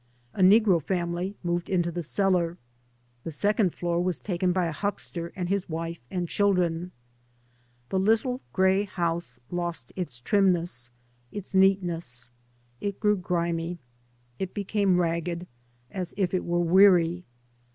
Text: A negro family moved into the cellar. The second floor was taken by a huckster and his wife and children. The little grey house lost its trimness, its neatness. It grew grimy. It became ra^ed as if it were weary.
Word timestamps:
A 0.33 0.41
negro 0.41 0.81
family 0.81 1.35
moved 1.43 1.69
into 1.69 1.91
the 1.91 2.01
cellar. 2.01 2.57
The 3.23 3.29
second 3.29 3.75
floor 3.75 4.01
was 4.03 4.17
taken 4.17 4.51
by 4.51 4.65
a 4.65 4.71
huckster 4.71 5.31
and 5.35 5.47
his 5.47 5.69
wife 5.69 5.99
and 6.09 6.27
children. 6.27 6.91
The 7.89 7.99
little 7.99 8.41
grey 8.51 8.85
house 8.85 9.39
lost 9.51 9.93
its 9.95 10.19
trimness, 10.19 10.89
its 11.31 11.53
neatness. 11.53 12.31
It 12.79 12.99
grew 12.99 13.15
grimy. 13.15 13.77
It 14.39 14.55
became 14.55 14.95
ra^ed 14.97 15.45
as 15.91 16.15
if 16.17 16.33
it 16.33 16.45
were 16.45 16.59
weary. 16.61 17.23